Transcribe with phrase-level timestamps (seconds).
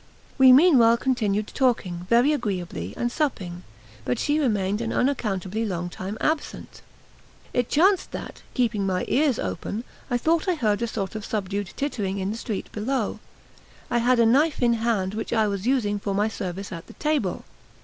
[0.39, 3.61] We, meanwhile, continued talking very agreeably and supping;
[4.03, 6.81] but she remained an unaccountably long time absent.
[7.53, 11.73] It chanced that, keeping my ears open, I thought I heard a sort of subdued
[11.75, 13.19] tittering in the street below.
[13.91, 16.93] I had a knife in hand, which I was using for my service at the
[16.93, 17.45] table.